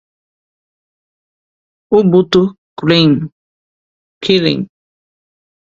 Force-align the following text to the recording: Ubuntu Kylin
Ubuntu 1.97 2.41
Kylin 4.23 4.61